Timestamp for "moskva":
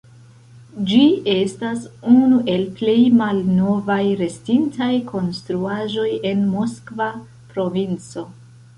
6.59-7.15